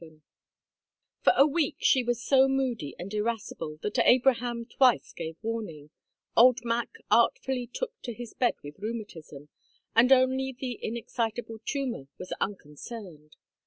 [0.01, 0.23] VII
[1.21, 5.91] For a week she was so moody and irascible that Abraham twice gave warning,
[6.35, 9.49] Old Mac artfully took to his bed with rheumatism,
[9.95, 13.35] and only the inexcitable Chuma was unconcerned.